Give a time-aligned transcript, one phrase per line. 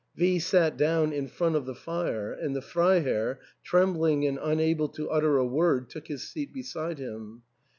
[0.15, 5.11] V sat down in front of the fire, and the Freiherr, trembling and unable to
[5.11, 7.43] utter a word, took his seat be side him.